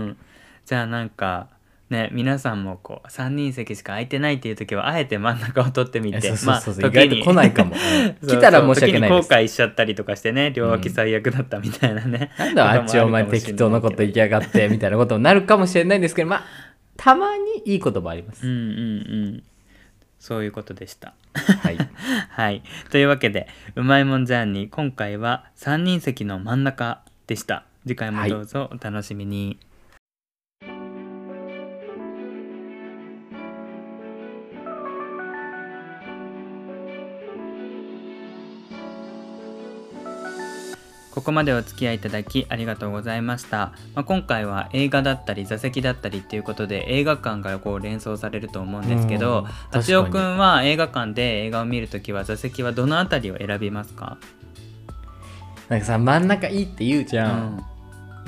[0.09, 0.17] ん。
[0.67, 1.49] じゃあなんか
[1.89, 6.33] ね皆さんもこう3人席しか空いてないっていう時はあえて真ん中を取ってみて。
[6.45, 7.75] まあ意外と来ないかも、
[8.29, 9.29] 来たら申し訳ないです。
[9.31, 16.45] 後悔しちゃったりとかしてね両脇最悪だったみたいなね、なんだあっちお前適当なこと言いやがってみたいなことになるかもしれないんですけどまあ
[16.97, 18.61] たまにいいこともあります、うんうんう
[19.37, 19.43] ん。
[20.19, 21.15] そういうことでした。
[21.35, 21.79] はい。
[22.31, 22.63] はい。
[22.91, 27.65] というわけでうまいもんジャーニー今回は3人席の真ん中でした。
[27.87, 29.59] 次回もどうぞお楽しみに、
[41.17, 54.19] ここまでお付き合いいただきありがとうございました、まあ、今回は映画だったり座席だったりっていうことで映画館がこう連想されると思うんですけどうんあちおくんは映画館で映画を見るときは座席はどのあたりを選びますか、
[55.71, 57.65] なんかさ真ん中いいって言うじうゃん、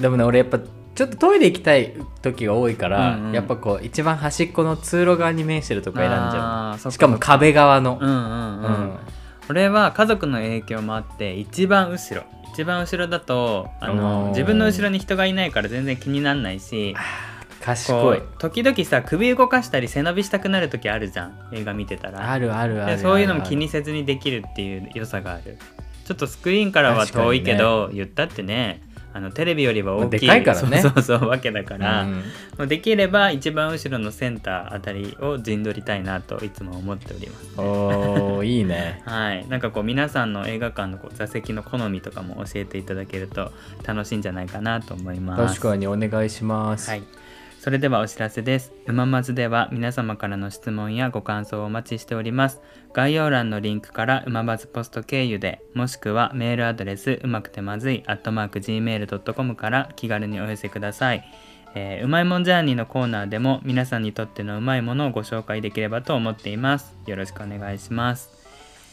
[0.00, 3.32] でもね俺やっぱちょっとトイレ行きたい時が多いから、うんうん。
[3.32, 6.90] やっぱこう一番端っこの通路側に面してるとこ選んじゃう。
[6.90, 8.98] しかも壁側の、うんうんううん、
[9.50, 12.24] 俺は家族の影響もあって一番後ろ。
[12.52, 14.28] 一番後ろだとあおのー。
[14.30, 16.94] 自分の後ろに人がいないから全然気にならないし
[17.60, 18.22] 賢い。
[18.38, 21.48] 時々さ首動かしたり背伸びしたくなる時あるじゃん。
[21.52, 22.30] 映画見てたら。
[22.30, 25.58] あるあるあるあるでそういうのも気にせずにできるっていう良さがある。
[26.04, 28.80] ちょっとスクリーンからは遠いけど、言ったってね
[29.18, 30.80] あのテレビよりは大きい、まあいからね。
[30.80, 32.22] そうそうそうわけだから、うん
[32.58, 39.00] もうできれば一番後ろのセンターあたりを陣取りたいなといつも思っておりますおーいいね。
[39.04, 43.52] はい、なんかこう皆さんの映画館のこう座席の好みとかも教えていただけると
[43.84, 45.60] 楽しいんじゃないかなと思います。
[45.60, 47.02] 確かにお願いします、はい、
[47.68, 48.72] それではお知らせです。
[48.86, 52.62] うままずでは皆様からの質問やご感想をお待ちしております。
[52.94, 61.30] 概要欄のリンクからうまばずポスト経由で、もしくはメールアドレスうまくてまずい、アットマーク gmail.com から気軽にお寄せください。
[61.74, 66.96] えーうまいもんジャーニーのコーナーでも皆さんにとってのうまいものをご紹介できればと思っています。
[67.04, 68.30] よろしくお願いします。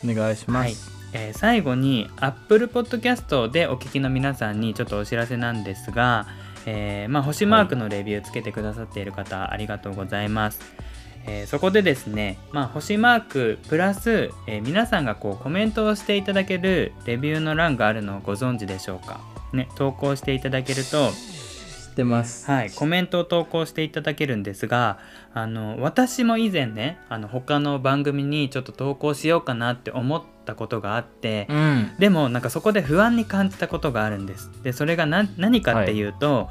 [0.03, 6.27] お願いしまはいす、えー最後に Apple Podcast でお聞きの皆さんにちょっとお知らせなんですが、
[6.65, 10.59] えーまあ、星マークのレビューつけてくださっている方、ありがとうございます。
[11.27, 19.21] えーそこでですね、まあ、星マークプラス、えー皆さんがこうコメントをしていただけるレビューの欄があるのをご存知でしょうか、
[19.53, 21.11] ね、投稿していただけると
[21.95, 22.51] ってます。
[22.51, 24.99] はい、コメントを投稿していただけるんですが
[25.33, 31.91] あの私も以前ねあの他の番組にちょっと投稿しようかなって思ったことがあって、うん。
[31.97, 34.51] でもなんかそこで不安に感じたことがあるんです。
[34.61, 36.49] でそれが何何かっていうと、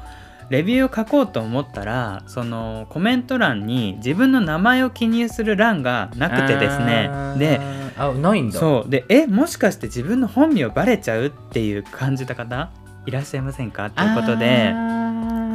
[0.49, 7.09] レビューを書こうと思ったらそのコメント欄に自分の名前を記入する欄がなくてですね。
[7.37, 7.59] で
[7.97, 8.59] あないんだ。
[8.59, 8.89] そう。
[8.89, 12.71] でえもしかして自分の本名バレちゃうっていう感じた方
[13.05, 13.91] いらっしゃいませんか？
[13.91, 14.73] ということで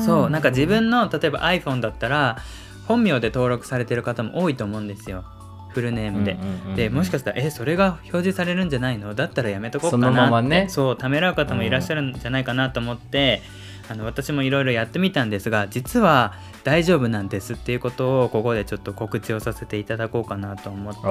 [0.00, 2.38] そうなんか自分の例えば iPhone だったら
[2.86, 5.24] 本名で登録されてる方も多いと思うんですよ。
[5.70, 6.36] フルネームで。
[6.74, 9.14] でもしかしたらえそれが表示されるんじゃないの？
[9.14, 10.16] だったらやめとこうかなって。
[10.16, 10.66] そのままね。
[10.68, 13.42] そうためらう方もいらっしゃるんじゃないかなと思って、
[13.88, 16.34] あの私もいろいろやってみたんですが実は
[16.64, 21.00] 大丈夫なんですっていうことをここでちょっと告知をさせていただこうかなと思って。
[21.02, 21.06] あ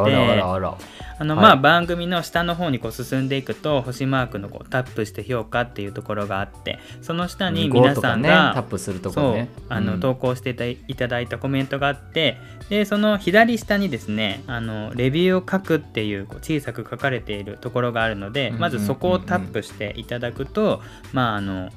[1.26, 1.44] のはい。
[1.44, 9.50] まあ番組の下の方にこう進んでいくと星マークのこうタップして評価っていうところがあってその下に皆さんねがタップするとこね。
[9.70, 10.00] あの、うん。
[10.00, 12.38] 投稿していただいたコメントがあって
[12.70, 20.82] でその左下にですねあのレビューを書くっていうこう小さく書かれているところがあるので、まずそこをタップしていただくと、
[21.12, 21.70] まああの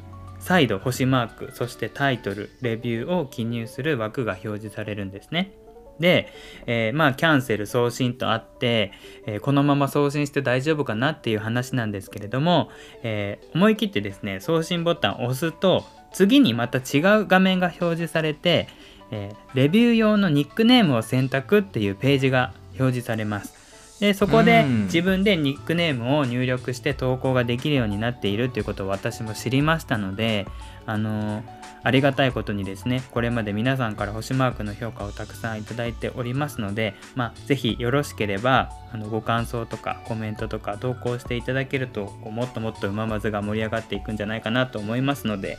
[0.42, 5.52] 再度星マークそしてタイトルレビューを記入する枠が表示されるんですね。
[6.00, 6.28] で、
[6.66, 8.92] えーまあキャンセル送信とあって、
[9.26, 12.70] えーこのまま送信して大丈夫かなっていう話なんですけれども、
[13.02, 18.68] えー思い切ってですね送信ボタンを押すと次にまた違う画面が表示されて、
[19.10, 23.61] えレビュー用のニックネームを選択っていうページが表示されます。
[24.02, 24.82] でそこでうん。
[24.86, 30.48] 自分でニックネームを入力して投稿ができるようになっているということを私も知りましたので
[30.86, 31.44] あの
[31.84, 45.58] ありがたいことにですねこれまで皆さんから星マークの評価をたくさんいただいておりますので、まあ、ぜひよろしければあのご感想とかコメントとか投稿していただけるともっともっとうままずが盛り上がっていくんじゃないかなと思いますので、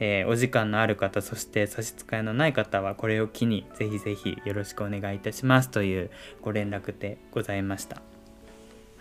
[0.00, 6.10] えーお時間のある方そして差し支えのない方はこれを機にぜひぜひよろしくお願いいたしますという
[6.42, 8.19] ご連絡でございました。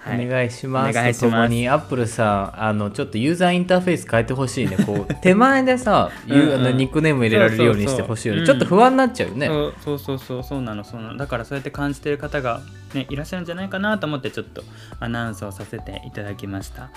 [0.06, 0.98] お願いします。
[0.98, 4.78] お願いしますとともにアップルさんあのちょっとユーザーインターフェース変えてほしいね。
[4.86, 8.46] こう手前でさ、うんうんゆあのニックネーム入れられるようにしてほしいよね。
[8.46, 9.48] ちょっと不安になっちゃうよね。
[9.48, 12.62] そうそうそうそうそうなのそうなのだからそうやって感じてる方が、
[12.94, 14.64] ね、いらっしゃるんじゃないかなと思ってちょっと
[15.00, 16.90] アナウンスをさせていただきました、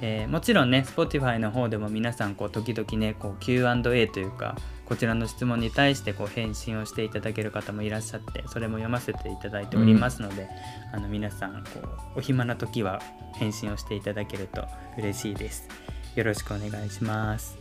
[0.00, 4.56] えーもちろんね Spotify の方でも皆さんこう時々ねこう Q&A というか
[4.86, 10.48] こちらの質問に対してこう返信をしていただける方もいらっしゃってそれも読ませていただいておりますので、
[10.92, 11.80] あの皆さんこ
[12.14, 13.02] うお暇な時は
[13.34, 14.64] 返信をしていただけると
[14.96, 15.68] 嬉しいです
[16.14, 17.58] よろしくお願いします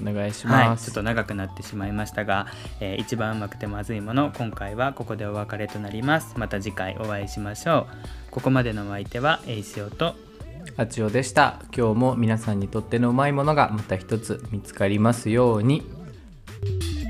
[0.00, 0.86] お願いしはい、ます。
[0.86, 2.46] ちょっと長くなってしまいましたが、
[2.80, 7.86] えー一番うまくてまずいもの今回はここでお別れとなりますまた次回お会いしましょ
[8.28, 10.14] うここまでのお相手はエイシオと
[10.76, 11.62] あちおでした。
[11.74, 15.95] 今日も皆さんにとってのうまいものがまた一つ見つかりますように。
[16.62, 17.05] Thank you.